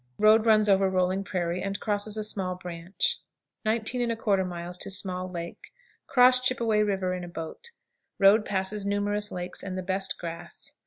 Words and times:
Road 0.17 0.47
runs 0.47 0.67
over 0.67 0.89
rolling 0.89 1.23
prairie, 1.23 1.61
and 1.61 1.79
crosses 1.79 2.17
a 2.17 2.23
small 2.23 2.55
branch. 2.55 3.19
19 3.65 4.09
1/4. 4.09 4.89
Small 4.91 5.29
Lake. 5.29 5.71
Cross 6.07 6.39
Chippeway 6.39 6.81
River 6.81 7.13
in 7.13 7.23
a 7.23 7.27
boat. 7.27 7.69
Road 8.17 8.43
passes 8.43 8.83
numerous 8.83 9.31
lakes 9.31 9.61
and 9.61 9.77
the 9.77 9.83
best 9.83 10.17
grass. 10.17 10.73